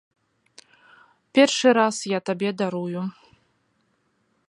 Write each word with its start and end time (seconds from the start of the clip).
Першы 1.39 1.69
раз 1.79 1.95
я 2.17 2.23
табе 2.31 2.49
дарую. 2.63 3.01